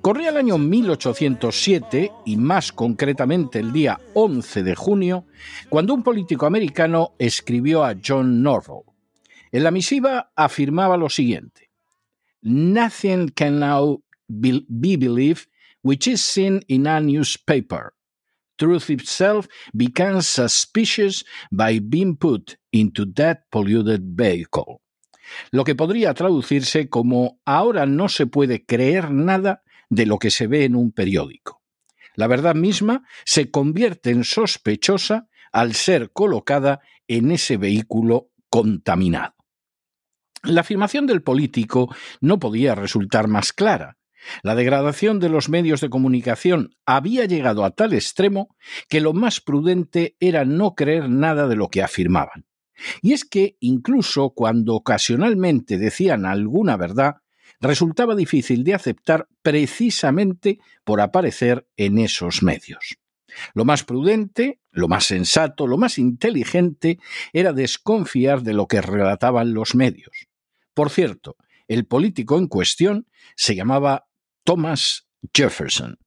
[0.00, 5.26] Corría el año 1807 y más concretamente el día 11 de junio,
[5.68, 8.82] cuando un político americano escribió a John Norval.
[9.50, 11.70] En la misiva afirmaba lo siguiente:
[12.42, 15.48] Nothing can now be believed
[15.82, 17.94] which is seen in a newspaper.
[18.56, 24.82] Truth itself becomes suspicious by being put into that polluted vehicle
[25.50, 30.46] lo que podría traducirse como ahora no se puede creer nada de lo que se
[30.46, 31.62] ve en un periódico.
[32.14, 39.34] La verdad misma se convierte en sospechosa al ser colocada en ese vehículo contaminado.
[40.42, 43.98] La afirmación del político no podía resultar más clara.
[44.42, 48.56] La degradación de los medios de comunicación había llegado a tal extremo
[48.88, 52.44] que lo más prudente era no creer nada de lo que afirmaban.
[53.00, 57.16] Y es que incluso cuando ocasionalmente decían alguna verdad,
[57.60, 62.96] resultaba difícil de aceptar precisamente por aparecer en esos medios.
[63.54, 66.98] Lo más prudente, lo más sensato, lo más inteligente
[67.32, 70.28] era desconfiar de lo que relataban los medios.
[70.74, 71.36] Por cierto,
[71.68, 74.06] el político en cuestión se llamaba
[74.44, 75.98] Thomas Jefferson.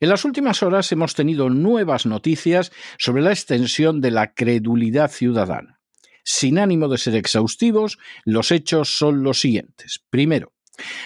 [0.00, 5.75] En las últimas horas hemos tenido nuevas noticias sobre la extensión de la credulidad ciudadana.
[6.28, 10.00] Sin ánimo de ser exhaustivos, los hechos son los siguientes.
[10.10, 10.52] Primero,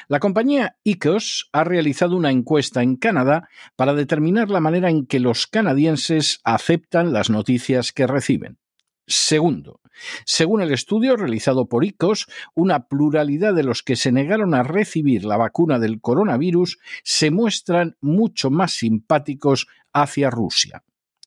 [0.09, 5.21] La compañía ICOS ha realizado una encuesta en Canadá para determinar la manera en que
[5.21, 8.59] los canadienses aceptan las noticias que reciben.
[9.07, 9.81] Segundo,
[10.25, 15.25] según el estudio realizado por ICOS, una pluralidad de los que se negaron a recibir
[15.25, 20.83] la vacuna del coronavirus se muestran mucho más simpáticos hacia Rusia.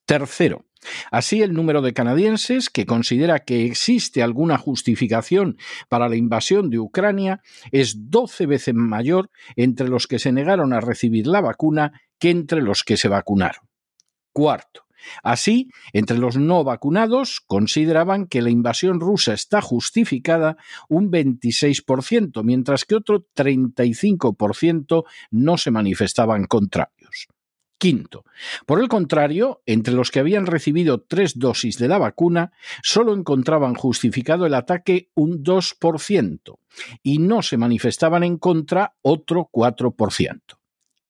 [0.06, 0.66] Tercero,
[1.12, 5.57] Así, el número de canadienses que considera que existe alguna justificación
[5.89, 7.41] para la invasión de Ucrania
[7.71, 12.62] es 12 veces mayor entre los que se negaron a recibir la vacuna que entre
[12.62, 13.63] los que se vacunaron.
[14.31, 14.83] Cuarto,
[15.21, 20.57] Así, entre los no vacunados consideraban que la invasión rusa está justificada
[20.89, 27.02] un 26%, mientras que otro 35% no se manifestaban contrarios.
[27.83, 28.24] Quinto,
[28.65, 33.75] por el contrario, entre los que habían recibido tres dosis de la vacuna, solo encontraban
[33.75, 36.59] justificado el ataque un 2%
[37.03, 40.39] y no se manifestaban en contra otro 4%.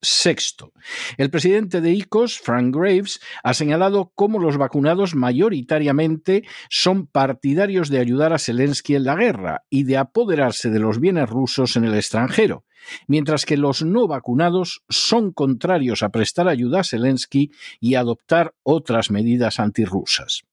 [0.03, 0.73] Sexto,
[1.17, 7.99] el presidente de ICOS, Frank Graves, ha señalado cómo los vacunados mayoritariamente son partidarios de
[7.99, 11.95] ayudar a Zelensky en la guerra y de apoderarse de los bienes rusos en el
[11.95, 12.65] extranjero,
[13.07, 19.09] mientras que los no vacunados son contrarios a prestar ayuda a Zelensky y adoptar otras
[19.09, 20.43] medidas antirrusas.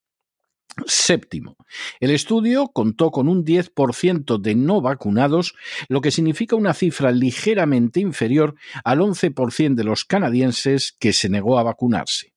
[0.85, 1.57] Séptimo,
[1.99, 5.53] el estudio contó con un 10% de no vacunados,
[5.89, 11.59] lo que significa una cifra ligeramente inferior al 11% de los canadienses que se negó
[11.59, 12.33] a vacunarse.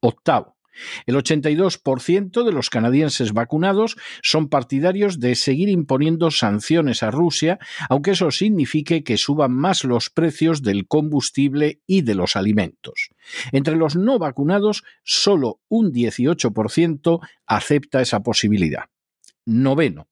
[0.00, 0.56] Octavo,
[1.06, 8.12] el 82% de los canadienses vacunados son partidarios de seguir imponiendo sanciones a Rusia, aunque
[8.12, 13.10] eso signifique que suban más los precios del combustible y de los alimentos.
[13.52, 18.84] Entre los no vacunados, solo un 18% acepta esa posibilidad.
[19.44, 20.08] Noveno.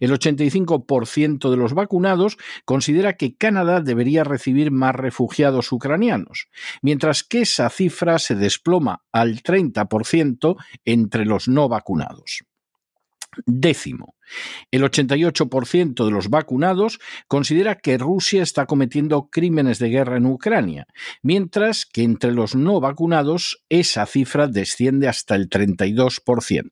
[0.00, 6.48] El 85% de los vacunados considera que Canadá debería recibir más refugiados ucranianos,
[6.82, 12.44] mientras que esa cifra se desploma al 30% entre los no vacunados.
[13.44, 14.14] Décimo.
[14.70, 16.98] El 88% de los vacunados
[17.28, 20.86] considera que Rusia está cometiendo crímenes de guerra en Ucrania,
[21.22, 26.70] mientras que entre los no vacunados esa cifra desciende hasta el 32%.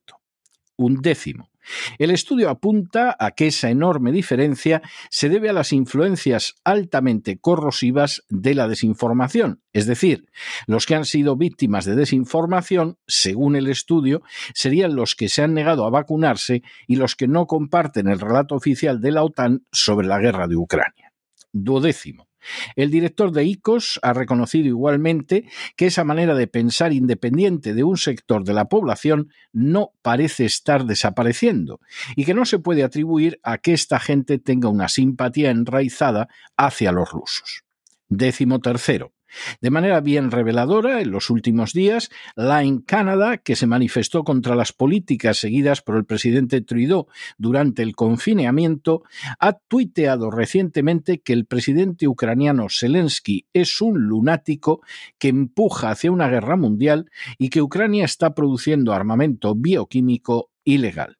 [0.77, 1.49] Un décimo.
[1.97, 8.23] El estudio apunta a que esa enorme diferencia se debe a las influencias altamente corrosivas
[8.29, 10.25] de la desinformación, es decir,
[10.67, 14.21] los que han sido víctimas de desinformación, según el estudio,
[14.53, 18.55] serían los que se han negado a vacunarse y los que no comparten el relato
[18.55, 21.11] oficial de la OTAN sobre la guerra de Ucrania.
[21.51, 22.27] Duodécimo.
[22.75, 27.97] El director de ICOS ha reconocido igualmente que esa manera de pensar independiente de un
[27.97, 31.79] sector de la población no parece estar desapareciendo
[32.15, 36.27] y que no se puede atribuir a que esta gente tenga una simpatía enraizada
[36.57, 37.63] hacia los rusos.
[38.07, 39.14] Décimo tercero.
[39.61, 44.71] De manera bien reveladora, en los últimos días, Line Canada, que se manifestó contra las
[44.71, 47.07] políticas seguidas por el presidente Trudeau
[47.37, 49.03] durante el confinamiento,
[49.39, 54.81] ha tuiteado recientemente que el presidente ucraniano Zelensky es un lunático
[55.17, 61.17] que empuja hacia una guerra mundial y que Ucrania está produciendo armamento bioquímico ilegal.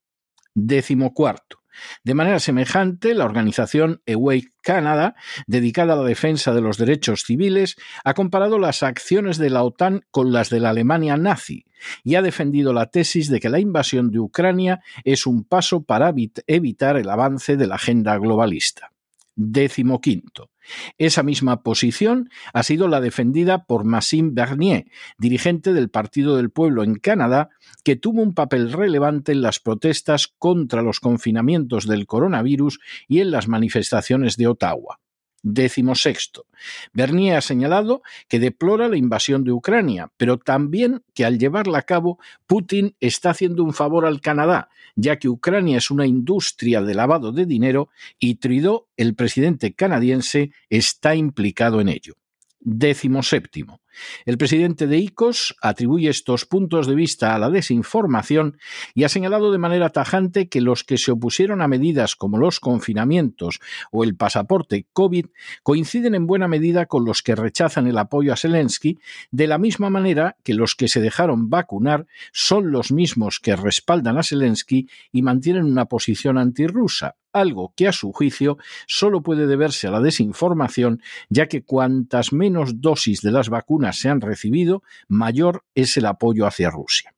[0.54, 1.65] Décimo cuarto.
[2.04, 5.16] De manera semejante, la organización Awake Canada,
[5.48, 10.06] dedicada a la defensa de los derechos civiles, ha comparado las acciones de la OTAN
[10.12, 11.66] con las de la Alemania nazi
[12.04, 16.14] y ha defendido la tesis de que la invasión de Ucrania es un paso para
[16.48, 18.95] evitar el avance de la agenda globalista.
[19.36, 20.50] Décimo quinto.
[20.98, 24.86] Esa misma posición ha sido la defendida por Maxime Bernier,
[25.18, 27.50] dirigente del Partido del Pueblo en Canadá,
[27.84, 33.32] que tuvo un papel relevante en las protestas contra los confinamientos del coronavirus y en
[33.32, 35.00] las manifestaciones de Ottawa.
[35.48, 36.48] Décimo sexto.
[36.92, 41.82] Bernier ha señalado que deplora la invasión de Ucrania, pero también que al llevarla a
[41.84, 46.96] cabo, Putin está haciendo un favor al Canadá, ya que Ucrania es una industria de
[46.96, 52.16] lavado de dinero y Trudeau, el presidente canadiense, está implicado en ello.
[52.60, 53.82] Décimo séptimo.
[54.26, 58.58] El presidente de ICOS atribuye estos puntos de vista a la desinformación
[58.94, 62.60] y ha señalado de manera tajante que los que se opusieron a medidas como los
[62.60, 63.60] confinamientos
[63.92, 65.28] o el pasaporte COVID
[65.64, 69.00] coinciden en buena medida con los que rechazan el apoyo a Zelensky,
[69.32, 74.18] de la misma manera que los que se dejaron vacunar son los mismos que respaldan
[74.18, 79.88] a Zelensky y mantienen una posición antirrusa, algo que a su juicio solo puede deberse
[79.88, 85.64] a la desinformación, ya que cuantas menos dosis de las vacunas se han recibido, mayor
[85.76, 87.16] es el apoyo hacia Rusia.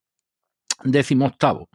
[0.83, 1.69] Décimo octavo.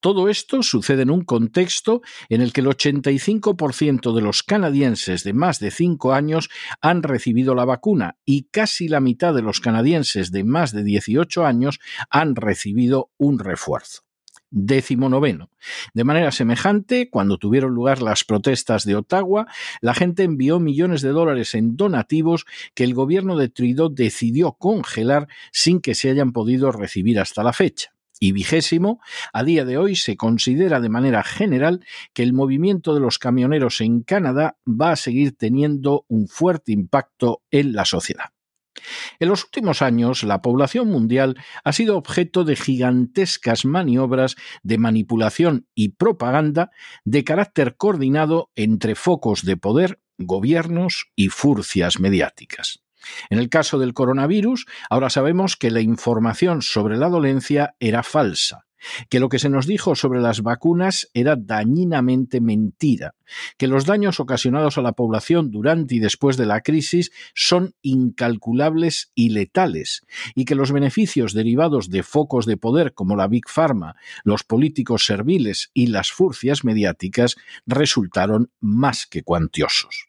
[0.00, 2.00] Todo esto sucede en un contexto
[2.30, 6.48] en el que el 85% de los canadienses de más de 5 años
[6.80, 11.44] han recibido la vacuna y casi la mitad de los canadienses de más de 18
[11.44, 14.05] años han recibido un refuerzo.
[14.50, 15.50] Noveno.
[15.94, 19.46] De manera semejante, cuando tuvieron lugar las protestas de Ottawa,
[19.80, 25.28] la gente envió millones de dólares en donativos que el gobierno de Trudeau decidió congelar
[25.52, 29.00] sin que se hayan podido recibir hasta la fecha y vigésimo,
[29.32, 33.80] a día de hoy se considera de manera general que el movimiento de los camioneros
[33.80, 38.35] en Canadá va a seguir teniendo un fuerte impacto en la sociedad.
[39.18, 45.66] En los últimos años, la población mundial ha sido objeto de gigantescas maniobras de manipulación
[45.74, 46.70] y propaganda
[47.04, 52.82] de carácter coordinado entre focos de poder, gobiernos y furcias mediáticas.
[53.30, 58.65] En el caso del coronavirus, ahora sabemos que la información sobre la dolencia era falsa,
[59.08, 63.14] que lo que se nos dijo sobre las vacunas era dañinamente mentira,
[63.58, 69.12] que los daños ocasionados a la población durante y después de la crisis son incalculables
[69.14, 73.96] y letales, y que los beneficios derivados de focos de poder como la Big Pharma,
[74.24, 80.06] los políticos serviles y las furcias mediáticas resultaron más que cuantiosos.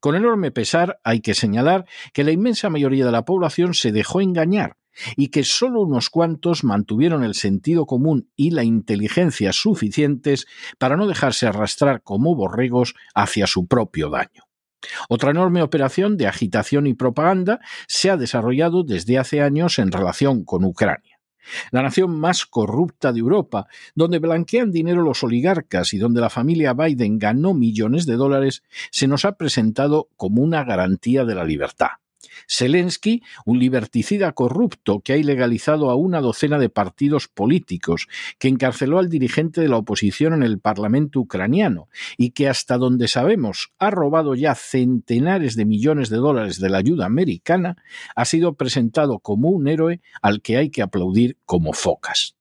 [0.00, 4.20] Con enorme pesar hay que señalar que la inmensa mayoría de la población se dejó
[4.20, 4.76] engañar
[5.16, 10.46] y que solo unos cuantos mantuvieron el sentido común y la inteligencia suficientes
[10.78, 14.44] para no dejarse arrastrar como borregos hacia su propio daño.
[15.08, 20.44] Otra enorme operación de agitación y propaganda se ha desarrollado desde hace años en relación
[20.44, 21.12] con Ucrania
[21.70, 26.74] la nación más corrupta de Europa, donde blanquean dinero los oligarcas y donde la familia
[26.74, 32.01] Biden ganó millones de dólares, se nos ha presentado como una garantía de la libertad.
[32.48, 38.98] Zelensky, un liberticida corrupto que ha ilegalizado a una docena de partidos políticos, que encarceló
[38.98, 43.90] al dirigente de la oposición en el Parlamento ucraniano y que hasta donde sabemos ha
[43.90, 47.76] robado ya centenares de millones de dólares de la ayuda americana,
[48.14, 52.36] ha sido presentado como un héroe al que hay que aplaudir como focas.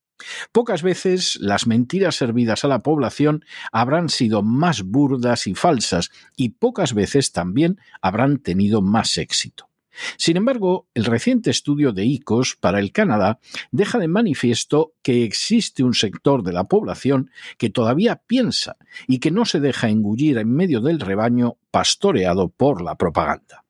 [0.51, 6.50] Pocas veces las mentiras servidas a la población habrán sido más burdas y falsas y
[6.50, 9.70] pocas veces también habrán tenido más éxito.
[10.17, 13.39] Sin embargo, el reciente estudio de ICOS para el Canadá
[13.71, 19.31] deja de manifiesto que existe un sector de la población que todavía piensa y que
[19.31, 23.65] no se deja engullir en medio del rebaño pastoreado por la propaganda.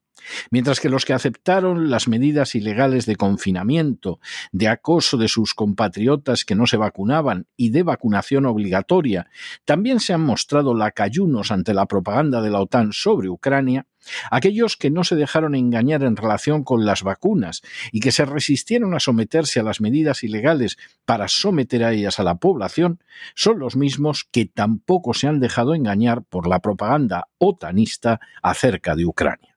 [0.50, 4.20] Mientras que los que aceptaron las medidas ilegales de confinamiento,
[4.52, 9.28] de acoso de sus compatriotas que no se vacunaban y de vacunación obligatoria,
[9.66, 13.88] también se han mostrado lacayunos ante la propaganda de la OTAN sobre Ucrania,
[14.30, 18.94] aquellos que no se dejaron engañar en relación con las vacunas y que se resistieron
[18.94, 23.00] a someterse a las medidas ilegales para someter a ellas a la población,
[23.36, 29.06] son los mismos que tampoco se han dejado engañar por la propaganda otanista acerca de
[29.06, 29.51] Ucrania.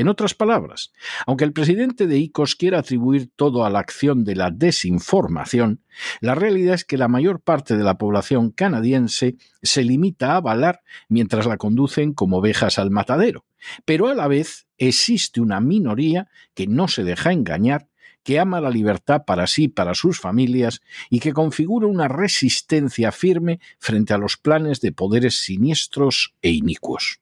[0.00, 0.92] En otras palabras,
[1.26, 5.82] aunque el presidente de ICOS quiera atribuir todo a la acción de la desinformación,
[6.22, 10.80] la realidad es que la mayor parte de la población canadiense se limita a avalar
[11.10, 13.44] mientras la conducen como ovejas al matadero.
[13.84, 17.86] Pero a la vez existe una minoría que no se deja engañar
[18.22, 20.80] que ama la libertad para sí, para sus familias,
[21.10, 27.19] y que configura una resistencia firme frente a los planes de poderes siniestros e inicuos.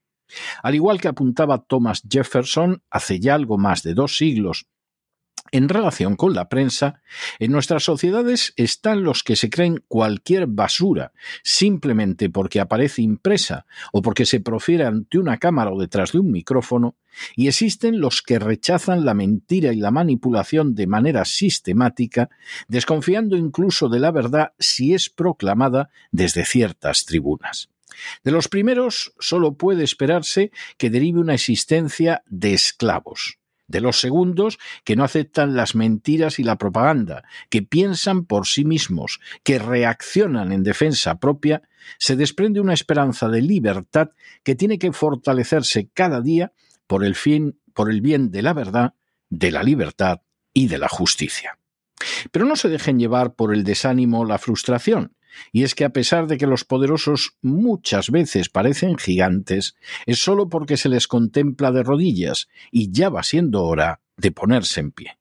[0.62, 4.66] Al igual que apuntaba Thomas Jefferson hace ya algo más de dos siglos,
[5.50, 7.00] en relación con la prensa,
[7.38, 14.02] en nuestras sociedades están los que se creen cualquier basura simplemente porque aparece impresa o
[14.02, 16.96] porque se profiere ante una cámara o detrás de un micrófono,
[17.34, 22.28] y existen los que rechazan la mentira y la manipulación de manera sistemática,
[22.68, 27.70] desconfiando incluso de la verdad si es proclamada desde ciertas tribunas.
[28.24, 33.38] De los primeros solo puede esperarse que derive una existencia de esclavos.
[33.66, 38.64] De los segundos, que no aceptan las mentiras y la propaganda, que piensan por sí
[38.64, 41.62] mismos, que reaccionan en defensa propia,
[41.98, 44.10] se desprende una esperanza de libertad
[44.42, 46.52] que tiene que fortalecerse cada día
[46.86, 48.94] por el fin, por el bien de la verdad,
[49.28, 50.22] de la libertad
[50.54, 51.58] y de la justicia.
[52.30, 55.14] Pero no se dejen llevar por el desánimo o la frustración,
[55.52, 59.76] y es que a pesar de que los poderosos muchas veces parecen gigantes,
[60.06, 64.80] es solo porque se les contempla de rodillas y ya va siendo hora de ponerse
[64.80, 65.18] en pie.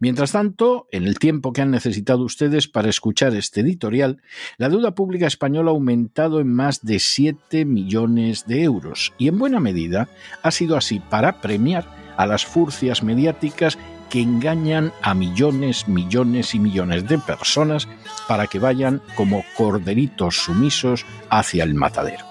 [0.00, 4.22] Mientras tanto, en el tiempo que han necesitado ustedes para escuchar este editorial,
[4.56, 9.38] la deuda pública española ha aumentado en más de 7 millones de euros y en
[9.38, 10.08] buena medida
[10.42, 13.78] ha sido así para premiar a las furcias mediáticas
[14.14, 17.88] que engañan a millones, millones y millones de personas
[18.28, 22.24] para que vayan como corderitos sumisos hacia el matadero.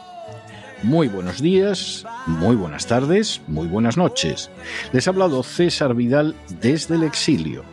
[0.81, 4.49] Muy buenos días, muy buenas tardes, muy buenas noches.
[4.93, 7.65] Les ha hablado César Vidal desde el exilio.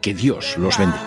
[0.00, 1.06] Que Dios los bendiga.